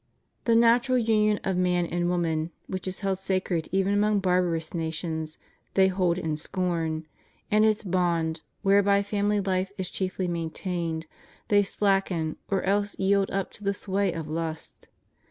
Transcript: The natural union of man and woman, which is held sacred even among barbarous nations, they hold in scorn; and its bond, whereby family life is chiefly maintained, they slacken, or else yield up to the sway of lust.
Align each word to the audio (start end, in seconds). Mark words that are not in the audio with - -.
The 0.45 0.55
natural 0.55 0.97
union 0.97 1.39
of 1.43 1.57
man 1.57 1.85
and 1.85 2.09
woman, 2.09 2.49
which 2.65 2.87
is 2.87 3.01
held 3.01 3.19
sacred 3.19 3.69
even 3.71 3.93
among 3.93 4.19
barbarous 4.19 4.73
nations, 4.73 5.37
they 5.75 5.89
hold 5.89 6.17
in 6.17 6.37
scorn; 6.37 7.05
and 7.51 7.63
its 7.63 7.83
bond, 7.83 8.41
whereby 8.63 9.03
family 9.03 9.39
life 9.39 9.71
is 9.77 9.91
chiefly 9.91 10.27
maintained, 10.27 11.05
they 11.49 11.61
slacken, 11.61 12.37
or 12.49 12.63
else 12.63 12.95
yield 12.97 13.29
up 13.29 13.51
to 13.51 13.63
the 13.63 13.75
sway 13.75 14.11
of 14.11 14.27
lust. 14.27 14.87